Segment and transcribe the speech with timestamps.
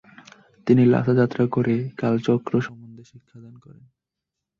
[0.67, 3.83] তিনি লাসা যাত্রা করে কালচক্র সম্বন্ধে শিক্ষাদান করেন।